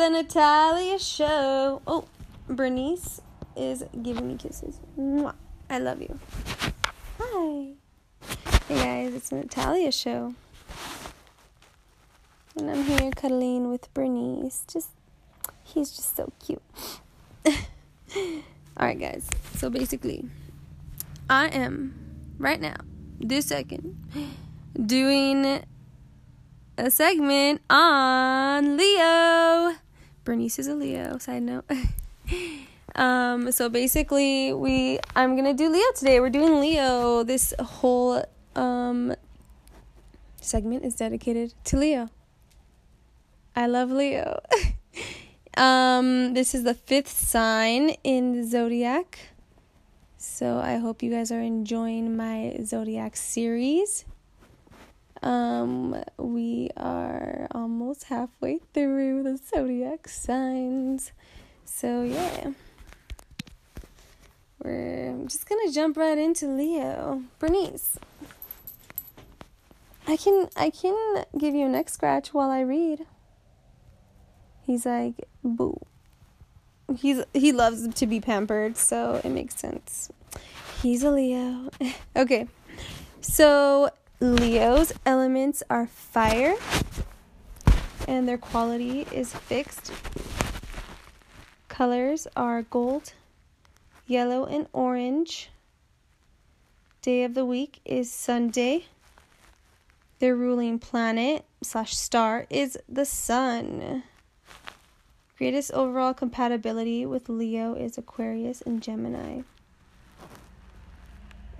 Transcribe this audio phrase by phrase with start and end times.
[0.00, 1.82] the Natalia show.
[1.86, 2.06] Oh,
[2.48, 3.20] Bernice
[3.54, 4.80] is giving me kisses.
[4.98, 5.34] Mwah.
[5.68, 6.18] I love you.
[7.18, 7.74] Hi.
[8.66, 10.34] Hey guys, it's Natalia show.
[12.56, 14.64] And I'm here cuddling with Bernice.
[14.72, 14.88] Just
[15.64, 16.62] he's just so cute.
[18.80, 19.28] Alright guys.
[19.56, 20.24] So basically,
[21.28, 21.94] I am
[22.38, 22.76] right now,
[23.20, 24.00] this second,
[24.86, 25.62] doing
[26.78, 29.74] a segment on Leo.
[30.30, 31.64] Bernice is a Leo, side note.
[32.94, 36.20] um, so basically we I'm gonna do Leo today.
[36.20, 37.24] We're doing Leo.
[37.24, 39.12] This whole um
[40.40, 42.10] segment is dedicated to Leo.
[43.56, 44.38] I love Leo.
[45.56, 49.18] um, this is the fifth sign in the zodiac.
[50.16, 54.04] So I hope you guys are enjoying my zodiac series.
[55.22, 61.12] Um, we are almost halfway through the zodiac signs.
[61.64, 62.52] So yeah.
[64.62, 67.22] We're just gonna jump right into Leo.
[67.38, 67.98] Bernice.
[70.06, 73.06] I can I can give you a neck scratch while I read.
[74.62, 75.80] He's like, boo.
[76.96, 80.10] He's he loves to be pampered, so it makes sense.
[80.82, 81.70] He's a Leo.
[82.16, 82.46] okay.
[83.20, 83.90] So
[84.22, 86.54] Leo's elements are fire
[88.06, 89.90] and their quality is fixed.
[91.68, 93.14] Colors are gold,
[94.06, 95.48] yellow, and orange.
[97.00, 98.84] Day of the week is Sunday.
[100.18, 104.02] Their ruling planet slash star is the sun.
[105.38, 109.40] Greatest overall compatibility with Leo is Aquarius and Gemini.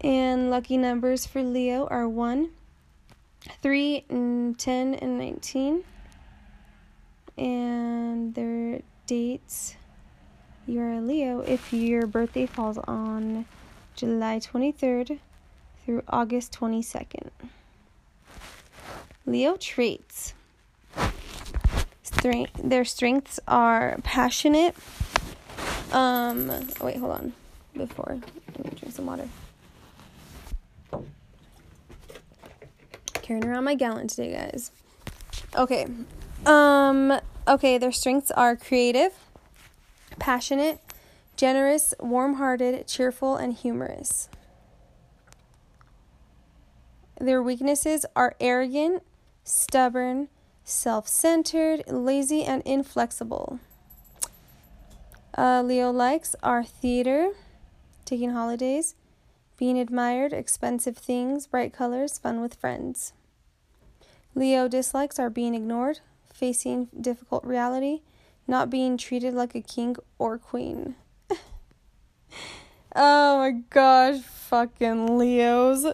[0.02, 2.50] And lucky numbers for Leo are 1,
[3.40, 5.84] 3, and 10, and 19.
[7.36, 9.76] And their dates
[10.70, 13.44] you're a Leo if your birthday falls on
[13.96, 15.18] July 23rd
[15.84, 17.30] through August 22nd.
[19.26, 20.34] Leo traits.
[22.04, 24.76] Strength, their strengths are passionate.
[25.90, 26.48] Um,
[26.80, 27.32] wait, hold on.
[27.74, 28.20] Before,
[28.56, 29.28] let me drink some water.
[33.30, 34.72] Carrying around my gallon today, guys.
[35.54, 35.86] Okay.
[36.44, 39.12] Um, okay, their strengths are creative,
[40.18, 40.80] passionate,
[41.36, 44.28] generous, warm hearted, cheerful, and humorous.
[47.20, 49.04] Their weaknesses are arrogant,
[49.44, 50.26] stubborn,
[50.64, 53.60] self centered, lazy, and inflexible.
[55.38, 57.30] Uh, Leo likes are theater,
[58.04, 58.96] taking holidays,
[59.56, 63.12] being admired, expensive things, bright colors, fun with friends.
[64.34, 66.00] Leo dislikes are being ignored,
[66.32, 68.02] facing difficult reality,
[68.46, 70.94] not being treated like a king or queen.
[72.94, 75.86] oh my gosh, fucking Leos.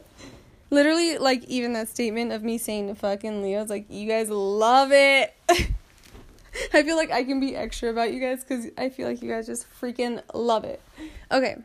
[0.70, 5.34] Literally, like, even that statement of me saying fucking Leos, like, you guys love it.
[6.72, 9.28] I feel like I can be extra about you guys because I feel like you
[9.28, 10.80] guys just freaking love it.
[11.30, 11.56] Okay.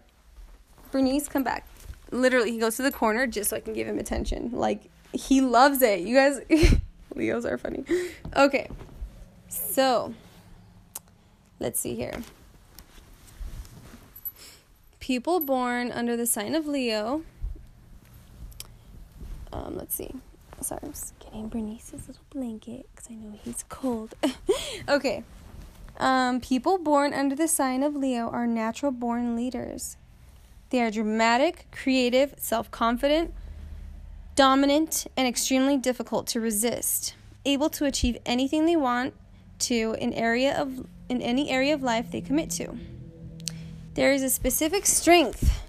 [0.91, 1.65] Bernice, come back.
[2.11, 4.51] Literally, he goes to the corner just so I can give him attention.
[4.51, 6.01] Like, he loves it.
[6.01, 6.39] You guys,
[7.15, 7.85] Leos are funny.
[8.35, 8.69] Okay.
[9.49, 10.13] So,
[11.59, 12.21] let's see here.
[14.99, 17.23] People born under the sign of Leo
[19.53, 20.11] um, let's see.
[20.61, 24.13] Sorry, I'm just getting Bernice's little blanket because I know he's cold.
[24.89, 25.23] okay.
[25.97, 29.97] Um, people born under the sign of Leo are natural born leaders.
[30.69, 33.33] They are dramatic, creative, self confident,
[34.41, 37.13] dominant, and extremely difficult to resist.
[37.45, 39.13] Able to achieve anything they want
[39.59, 42.75] to in area of in any area of life they commit to.
[43.93, 45.61] There is a specific strength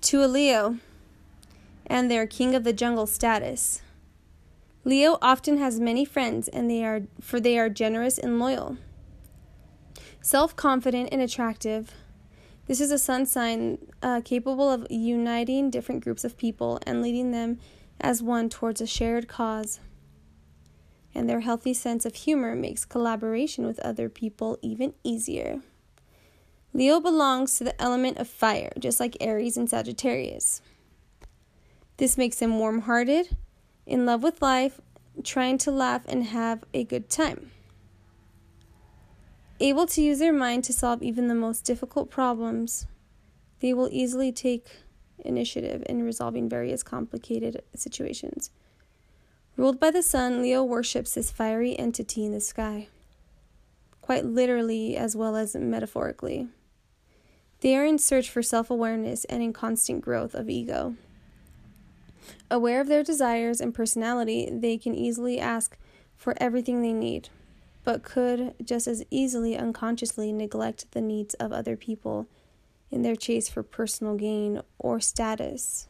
[0.00, 0.78] to a Leo
[1.84, 3.82] and their king of the jungle status.
[4.82, 8.78] Leo often has many friends and they are for they are generous and loyal.
[10.22, 11.92] Self-confident and attractive.
[12.66, 17.32] This is a sun sign uh, capable of uniting different groups of people and leading
[17.32, 17.58] them
[18.00, 19.80] as one towards a shared cause.
[21.14, 25.60] And their healthy sense of humor makes collaboration with other people even easier.
[26.72, 30.62] Leo belongs to the element of fire, just like Aries and Sagittarius.
[31.96, 33.36] This makes him warm hearted,
[33.86, 34.80] in love with life,
[35.24, 37.50] trying to laugh and have a good time.
[39.58, 42.86] Able to use their mind to solve even the most difficult problems,
[43.58, 44.68] they will easily take
[45.24, 48.50] initiative in resolving various complicated situations.
[49.56, 52.88] Ruled by the sun, Leo worships this fiery entity in the sky,
[54.00, 56.48] quite literally as well as metaphorically.
[57.60, 60.94] They are in search for self awareness and in constant growth of ego.
[62.50, 65.76] Aware of their desires and personality, they can easily ask
[66.16, 67.28] for everything they need,
[67.84, 72.26] but could just as easily unconsciously neglect the needs of other people
[72.90, 75.86] in their chase for personal gain or status.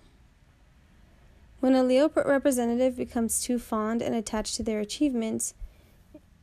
[1.61, 5.55] When a Leo representative becomes too fond and attached to their achievements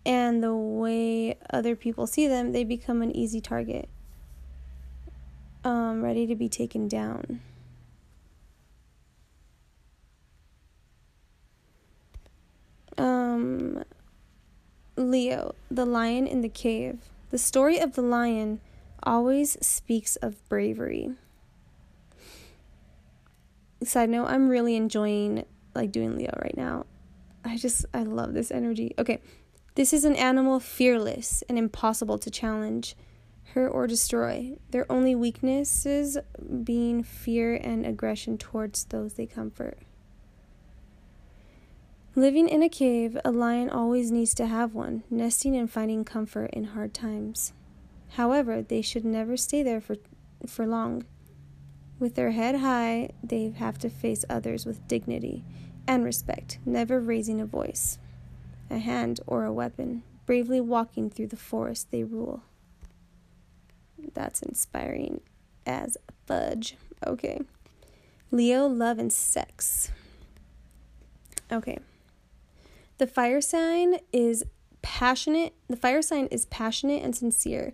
[0.06, 3.90] and the way other people see them, they become an easy target,
[5.64, 7.42] um, ready to be taken down.
[12.98, 13.84] Um,
[14.96, 17.00] Leo, the lion in the cave.
[17.30, 18.62] The story of the lion
[19.04, 21.12] always speaks of bravery.
[23.84, 25.46] Side note, I'm really enjoying
[25.76, 26.86] like doing Leo right now.
[27.46, 28.94] I just I love this energy.
[28.98, 29.22] Okay.
[29.76, 32.96] This is an animal fearless and impossible to challenge,
[33.54, 34.58] hurt or destroy.
[34.72, 36.18] Their only weaknesses
[36.64, 39.78] being fear and aggression towards those they comfort.
[42.16, 46.50] Living in a cave, a lion always needs to have one, nesting and finding comfort
[46.54, 47.54] in hard times.
[48.18, 49.98] However, they should never stay there for,
[50.48, 51.04] for long.
[52.00, 55.44] With their head high, they have to face others with dignity
[55.88, 58.00] and respect, never raising a voice,
[58.72, 62.42] a hand, or a weapon, bravely walking through the forest they rule.
[64.16, 65.22] That's inspiring
[65.68, 66.76] as fudge.
[67.06, 67.42] Okay.
[68.32, 69.92] Leo, love, and sex.
[71.52, 71.78] Okay.
[72.98, 74.44] The fire sign is
[74.82, 75.54] passionate.
[75.70, 77.74] The fire sign is passionate and sincere,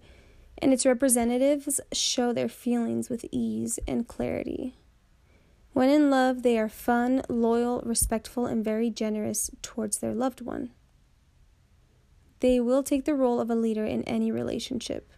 [0.64, 4.78] and its representatives show their feelings with ease and clarity.
[5.74, 10.72] When in love, they are fun, loyal, respectful, and very generous towards their loved one.
[12.40, 15.12] They will take the role of a leader in any relationship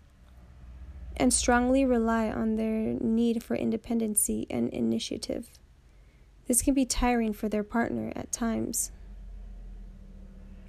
[1.16, 5.50] and strongly rely on their need for independency and initiative.
[6.48, 8.92] This can be tiring for their partner at times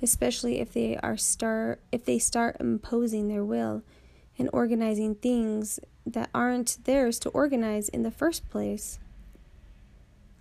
[0.03, 3.83] especially if they are start if they start imposing their will
[4.39, 8.99] and organizing things that aren't theirs to organize in the first place.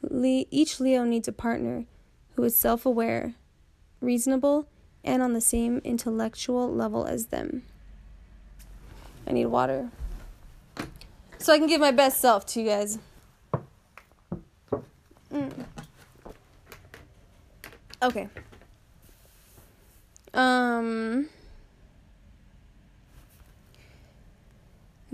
[0.01, 1.85] Le- each Leo needs a partner
[2.35, 3.33] who is self-aware,
[4.01, 4.67] reasonable,
[5.03, 7.63] and on the same intellectual level as them.
[9.27, 9.89] I need water.
[11.37, 12.99] So I can give my best self to you guys.
[15.31, 15.51] Mm.
[18.01, 18.29] Okay.
[20.33, 21.29] Um,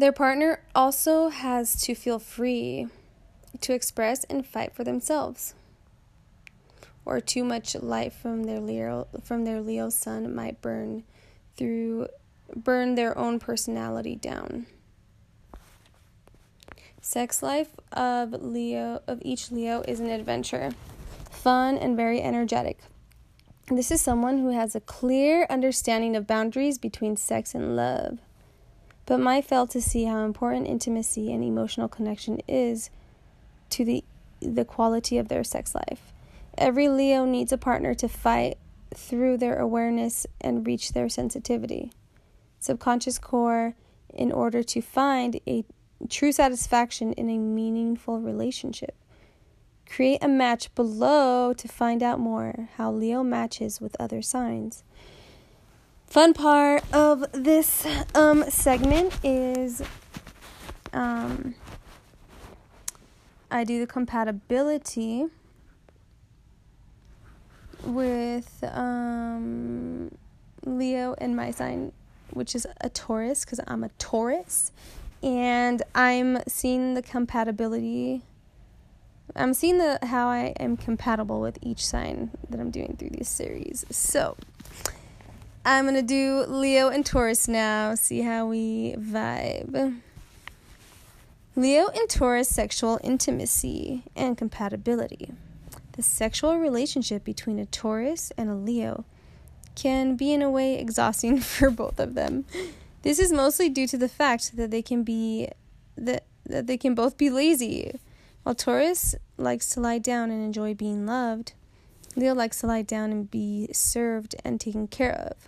[0.02, 2.88] their partner also has to feel free
[3.62, 5.54] to express and fight for themselves.
[7.06, 11.04] Or too much light from their Leo from their Leo sun might burn
[11.56, 12.08] through
[12.56, 14.66] burn their own personality down.
[17.02, 20.72] Sex life of Leo of each Leo is an adventure,
[21.30, 22.80] fun and very energetic.
[23.68, 28.20] This is someone who has a clear understanding of boundaries between sex and love,
[29.06, 32.90] but might fail to see how important intimacy and emotional connection is
[33.70, 34.04] to the,
[34.42, 36.14] the quality of their sex life.
[36.58, 38.58] Every Leo needs a partner to fight
[38.94, 41.92] through their awareness and reach their sensitivity,
[42.60, 43.76] subconscious core,
[44.14, 45.64] in order to find a
[46.10, 48.96] true satisfaction in a meaningful relationship.
[49.88, 54.84] Create a match below to find out more how Leo matches with other signs.
[56.12, 59.82] Fun part of this um, segment is
[60.92, 61.56] um,
[63.50, 65.28] I do the compatibility
[67.86, 70.14] with um,
[70.66, 71.94] Leo and my sign,
[72.32, 74.74] which is a Taurus, because I'm a Taurus.
[75.24, 78.24] And I'm seeing the compatibility
[79.36, 83.30] I'm seeing the how I am compatible with each sign that I'm doing through these
[83.30, 83.86] series.
[83.90, 84.36] So
[85.64, 90.00] I'm gonna do Leo and Taurus now, see how we vibe.
[91.56, 95.34] Leo and Taurus sexual intimacy and compatibility.
[95.94, 99.06] The sexual relationship between a Taurus and a Leo
[99.76, 102.46] can be in a way exhausting for both of them.
[103.04, 105.50] This is mostly due to the fact that they can be
[105.96, 108.00] that that they can both be lazy
[108.44, 111.54] while Taurus likes to lie down and enjoy being loved,
[112.16, 115.48] Leo likes to lie down and be served and taken care of.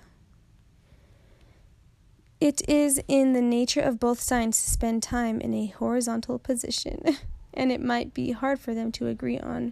[2.43, 7.01] It is in the nature of both signs to spend time in a horizontal position,
[7.53, 9.71] and it might be hard for them to agree on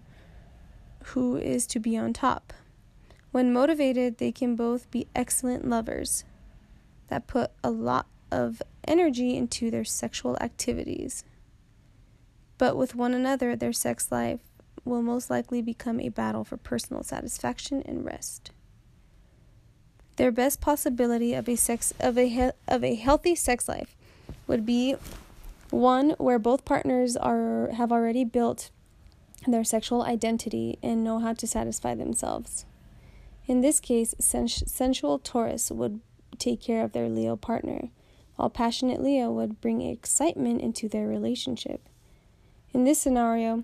[1.08, 2.54] who is to be on top.
[3.32, 6.24] When motivated, they can both be excellent lovers
[7.10, 11.26] that put a lot of energy into their sexual activities.
[12.58, 14.40] But with one another, their sex life
[14.86, 18.52] will most likely become a battle for personal satisfaction and rest.
[20.22, 23.96] Their best possibility of a sex of a of a healthy sex life
[24.46, 24.94] would be
[25.72, 28.70] one where both partners are have already built
[29.48, 32.68] their sexual identity and know how to satisfy themselves.
[33.48, 36.02] In this case, sens- sensual Taurus would
[36.38, 37.90] take care of their Leo partner,
[38.36, 41.90] while passionate Leo would bring excitement into their relationship.
[42.74, 43.64] In this scenario,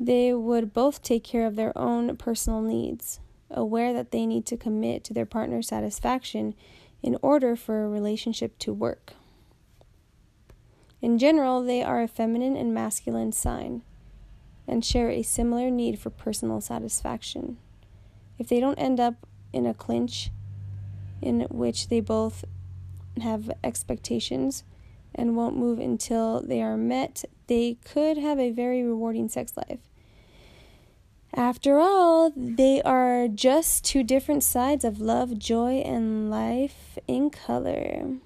[0.00, 3.20] they would both take care of their own personal needs,
[3.52, 6.54] aware that they need to commit to their partner's satisfaction
[7.02, 9.14] in order for a relationship to work.
[11.00, 13.82] In general, they are a feminine and masculine sign
[14.68, 17.56] and share a similar need for personal satisfaction.
[18.38, 20.30] If they don't end up in a clinch
[21.20, 22.44] in which they both
[23.20, 24.64] have expectations
[25.14, 29.80] and won't move until they are met, they could have a very rewarding sex life.
[31.34, 38.16] After all, they are just two different sides of love, joy, and life in color.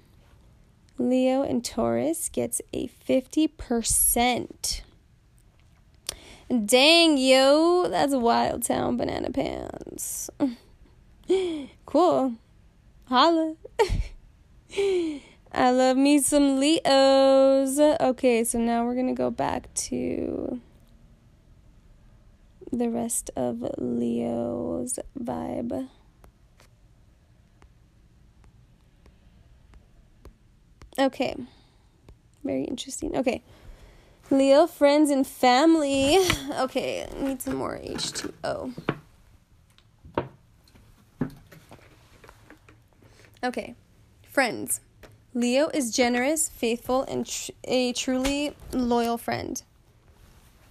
[0.97, 4.81] Leo and Taurus gets a 50%.
[6.65, 10.29] Dang, yo, that's Wild Town Banana Pants.
[11.85, 12.33] cool.
[13.05, 13.55] Holla.
[14.77, 17.79] I love me some Leos.
[17.79, 20.59] Okay, so now we're going to go back to
[22.77, 25.89] the rest of Leo's vibe.
[30.99, 31.35] Okay.
[32.43, 33.15] Very interesting.
[33.15, 33.43] Okay.
[34.29, 36.17] Leo, friends, and family.
[36.59, 38.73] Okay, need some more H2O.
[43.43, 43.75] Okay,
[44.27, 44.81] friends.
[45.33, 49.61] Leo is generous, faithful, and tr- a truly loyal friend.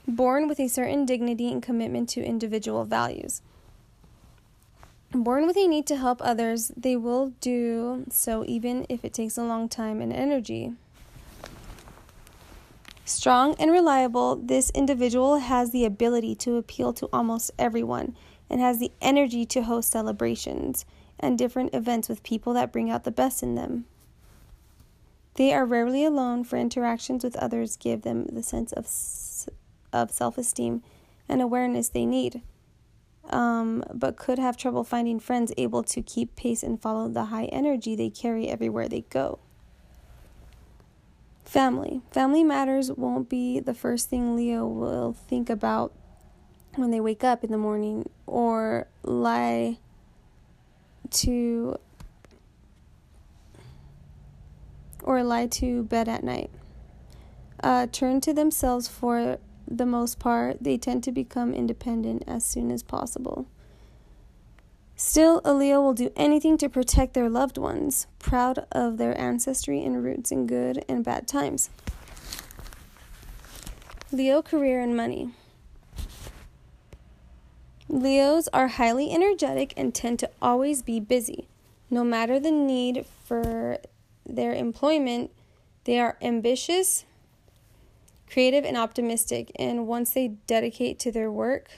[0.09, 3.43] Born with a certain dignity and commitment to individual values.
[5.13, 9.37] Born with a need to help others, they will do so even if it takes
[9.37, 10.75] a long time and energy.
[13.05, 18.17] Strong and reliable, this individual has the ability to appeal to almost everyone
[18.51, 20.85] and has the energy to host celebrations
[21.19, 23.87] and different events with people that bring out the best in them.
[25.35, 28.87] They are rarely alone, for interactions with others give them the sense of,
[29.93, 30.83] of self esteem
[31.29, 32.43] and awareness they need
[33.31, 37.47] um, but could have trouble finding friends able to keep pace and follow the high
[37.47, 39.39] energy they carry everywhere they go.
[41.45, 42.03] Family.
[42.11, 45.93] Family matters won't be the first thing Leo will think about
[46.75, 49.79] when they wake up in the morning or lie
[51.11, 51.77] to
[55.03, 56.51] or lie to bed at night.
[57.63, 62.71] Uh, turn to themselves for the most part, they tend to become independent as soon
[62.71, 63.47] as possible.
[64.95, 69.85] Still, a Leo will do anything to protect their loved ones, proud of their ancestry
[69.85, 71.69] and roots in good and bad times.
[74.11, 75.31] Leo career and money.
[77.89, 81.47] Leos are highly energetic and tend to always be busy.
[81.91, 83.79] No matter the need for
[84.25, 85.31] their employment,
[85.85, 87.05] they are ambitious,
[88.31, 89.53] creative and optimistic.
[89.57, 91.69] And once they dedicate to their work,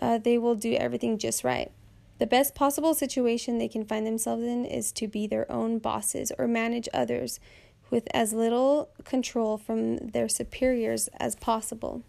[0.00, 1.70] uh, they will do everything just right.
[2.18, 6.32] The best possible situation they can find themselves in is to be their own bosses
[6.38, 7.40] or manage others
[7.90, 12.02] with as little control from their superiors as possible.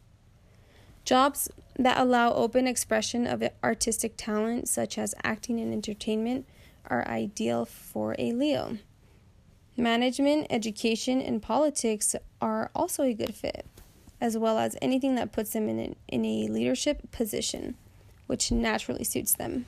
[1.03, 6.45] Jobs that allow open expression of artistic talent, such as acting and entertainment,
[6.85, 8.77] are ideal for a Leo.
[9.79, 13.67] Management, education, and politics are also a good fit,
[14.19, 17.75] as well as anything that puts them in, in a leadership position,
[18.25, 19.67] which naturally suits them.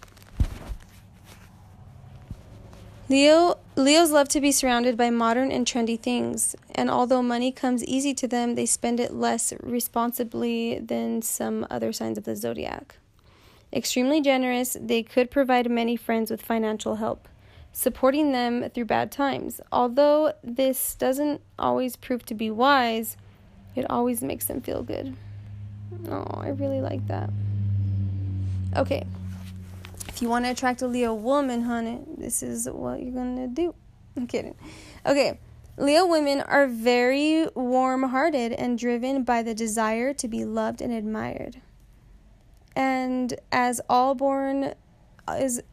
[3.07, 7.83] Leo Leos love to be surrounded by modern and trendy things, and although money comes
[7.85, 12.97] easy to them, they spend it less responsibly than some other signs of the zodiac.
[13.71, 17.27] Extremely generous, they could provide many friends with financial help
[17.71, 19.61] supporting them through bad times.
[19.71, 23.17] Although this doesn't always prove to be wise,
[23.75, 25.15] it always makes them feel good.
[26.09, 27.29] Oh, I really like that.
[28.75, 29.05] Okay.
[30.07, 33.47] If you want to attract a Leo woman, honey, this is what you're going to
[33.47, 33.73] do.
[34.17, 34.55] I'm kidding.
[35.05, 35.39] Okay.
[35.77, 40.91] Leo women are very warm hearted and driven by the desire to be loved and
[40.91, 41.61] admired.
[42.75, 44.73] And as all born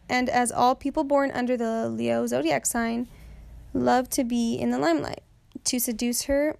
[0.08, 3.08] and as all people born under the Leo zodiac sign
[3.72, 5.22] love to be in the limelight.
[5.64, 6.56] To seduce her,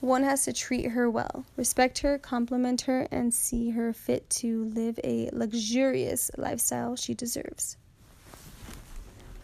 [0.00, 4.64] one has to treat her well, respect her, compliment her, and see her fit to
[4.66, 7.76] live a luxurious lifestyle she deserves.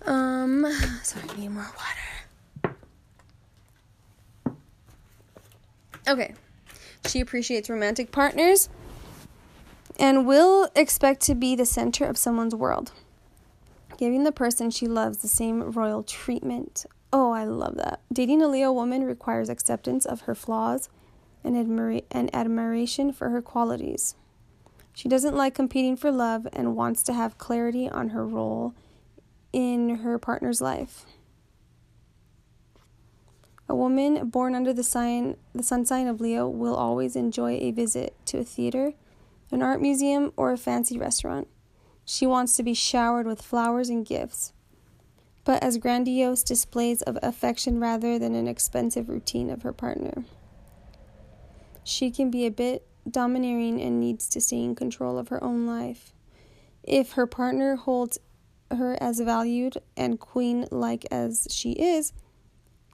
[0.07, 0.67] Um,
[1.03, 1.71] sorry, I need more
[2.65, 2.77] water.
[6.09, 6.35] Okay.
[7.07, 8.69] She appreciates romantic partners
[10.01, 12.93] and will expect to be the center of someone's world,
[13.99, 16.87] giving the person she loves the same royal treatment.
[17.13, 18.01] Oh, I love that.
[18.11, 20.89] Dating a Leo woman requires acceptance of her flaws
[21.45, 21.55] and,
[22.11, 24.15] and admiration for her qualities.
[24.95, 28.75] She doesn't like competing for love and wants to have clarity on her role
[29.53, 31.05] in her partner's life.
[33.69, 37.71] A woman born under the sign the sun sign of Leo will always enjoy a
[37.71, 38.95] visit to a theater,
[39.51, 41.49] an art museum, or a fancy restaurant.
[42.05, 44.53] She wants to be showered with flowers and gifts,
[45.45, 50.25] but as grandiose displays of affection rather than an expensive routine of her partner.
[51.85, 55.67] She can be a bit domineering and needs to stay in control of her own
[55.67, 56.13] life.
[56.83, 58.19] If her partner holds
[58.71, 62.13] her as valued and queen like as she is,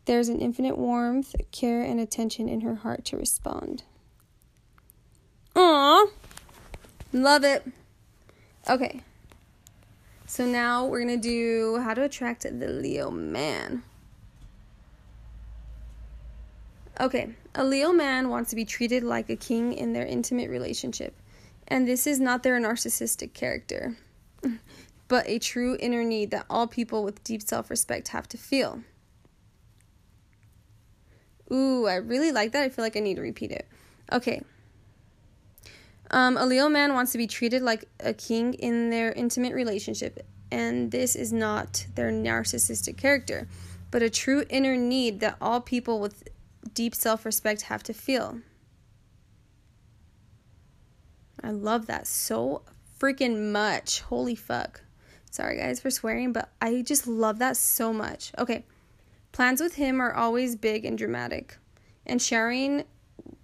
[0.07, 3.83] there's an infinite warmth, care, and attention in her heart to respond.
[5.55, 6.09] Aww.
[7.17, 7.67] Love it.
[8.69, 9.01] Okay.
[10.27, 13.83] So now we're going to do how to attract the Leo man.
[17.01, 17.31] Okay.
[17.55, 21.15] A Leo man wants to be treated like a king in their intimate relationship.
[21.67, 23.97] And this is not their narcissistic character,
[25.09, 28.83] but a true inner need that all people with deep self respect have to feel.
[31.51, 32.63] Ooh, I really like that.
[32.63, 33.67] I feel like I need to repeat it.
[34.13, 34.43] Okay.
[36.11, 40.25] Um, a Leo man wants to be treated like a king in their intimate relationship,
[40.51, 43.49] and this is not their narcissistic character,
[43.91, 46.29] but a true inner need that all people with
[46.75, 48.41] deep self respect have to feel.
[51.43, 52.63] I love that so
[52.99, 54.01] freaking much.
[54.01, 54.83] Holy fuck.
[55.31, 58.33] Sorry, guys, for swearing, but I just love that so much.
[58.39, 58.65] Okay.
[59.33, 61.59] Plans with him are always big and dramatic,
[62.07, 62.85] and sharing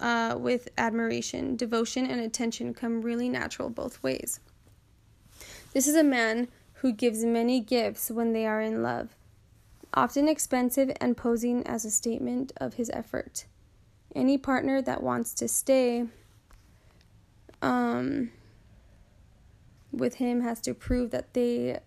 [0.03, 4.41] uh, with admiration, devotion, and attention come really natural both ways.
[5.73, 9.15] This is a man who gives many gifts when they are in love,
[9.93, 13.45] often expensive and posing as a statement of his effort.
[14.13, 16.05] Any partner that wants to stay
[17.61, 18.29] um,
[19.89, 21.79] with him has to prove that they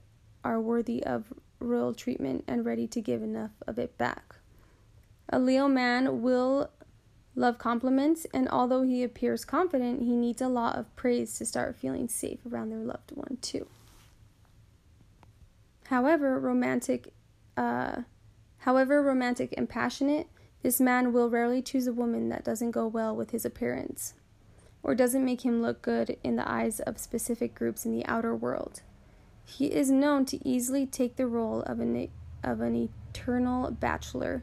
[0.43, 4.37] are worthy of royal treatment and ready to give enough of it back.
[5.29, 6.71] A Leo man will
[7.37, 11.77] love compliments, and although he appears confident, he needs a lot of praise to start
[11.77, 13.69] feeling safe around their loved one, too.
[15.89, 17.13] However, romantic,
[17.57, 18.03] uh,
[18.59, 20.29] however romantic and passionate,
[20.63, 24.15] this man will rarely choose a woman that doesn't go well with his appearance,
[24.83, 28.35] or doesn't make him look good in the eyes of specific groups in the outer
[28.35, 28.81] world.
[29.45, 32.09] He is known to easily take the role of an,
[32.43, 34.43] of an eternal bachelor,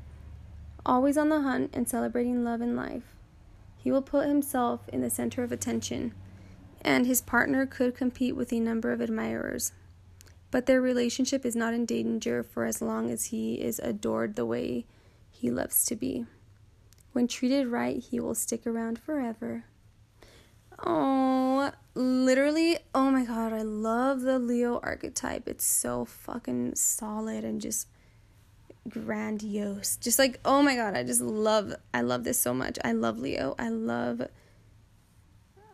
[0.85, 3.15] always on the hunt and celebrating love and life.
[3.77, 6.13] He will put himself in the center of attention,
[6.81, 9.73] and his partner could compete with a number of admirers.
[10.51, 14.45] But their relationship is not in danger for as long as he is adored the
[14.45, 14.85] way
[15.31, 16.25] he loves to be.
[17.11, 19.65] When treated right, he will stick around forever.
[20.85, 25.47] Oh, literally, oh my god, I love the Leo archetype.
[25.47, 27.87] It's so fucking solid and just
[28.87, 29.97] grandiose.
[29.97, 32.77] Just like, oh my god, I just love I love this so much.
[32.83, 33.55] I love Leo.
[33.57, 34.21] I love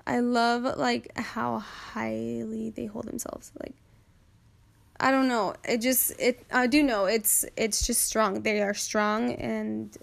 [0.06, 3.52] I love like how highly they hold themselves.
[3.60, 3.76] Like
[5.00, 5.56] I don't know.
[5.64, 8.42] It just it I do know it's it's just strong.
[8.42, 9.96] They are strong and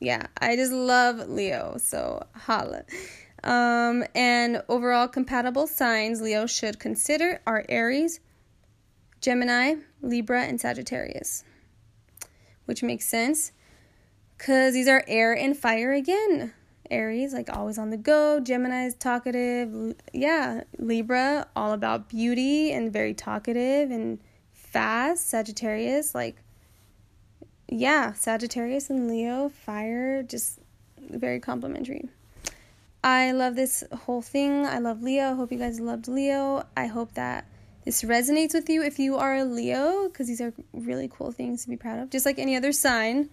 [0.00, 1.76] yeah, I just love Leo.
[1.78, 2.84] So holla.
[3.44, 8.18] Um, and overall compatible signs Leo should consider are Aries,
[9.20, 11.44] Gemini, Libra, and Sagittarius.
[12.66, 13.52] Which makes sense
[14.36, 16.52] because these are air and fire again.
[16.90, 18.40] Aries, like always on the go.
[18.40, 19.94] Gemini is talkative.
[20.12, 24.20] Yeah, Libra, all about beauty and very talkative and
[24.52, 25.28] fast.
[25.28, 26.36] Sagittarius, like,
[27.68, 30.60] yeah, Sagittarius and Leo, fire, just
[30.98, 32.08] very complimentary.
[33.02, 34.66] I love this whole thing.
[34.66, 35.34] I love Leo.
[35.34, 36.64] Hope you guys loved Leo.
[36.76, 37.46] I hope that
[37.86, 41.62] this resonates with you if you are a Leo, because these are really cool things
[41.62, 43.30] to be proud of, just like any other sign.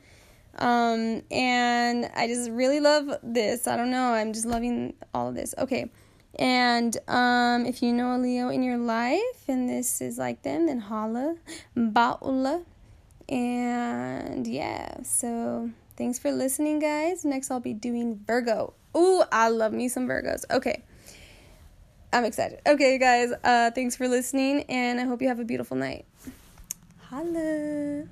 [0.59, 3.67] Um, and I just really love this.
[3.67, 4.13] I don't know.
[4.13, 5.55] I'm just loving all of this.
[5.57, 5.89] Okay.
[6.37, 10.67] And um, if you know a Leo in your life and this is like them,
[10.67, 11.35] then holla,
[11.75, 12.63] baula.
[13.27, 17.25] And yeah, so thanks for listening, guys.
[17.25, 18.75] Next, I'll be doing Virgo.
[18.95, 20.43] Ooh, I love me some Virgos.
[20.51, 20.83] Okay.
[22.13, 22.62] I'm excited.
[22.67, 26.06] Okay, guys, uh, thanks for listening, and I hope you have a beautiful night.
[27.10, 28.04] Holla.